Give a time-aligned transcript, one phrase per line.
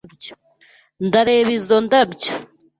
[1.05, 2.31] Ndareba izo ndabyo.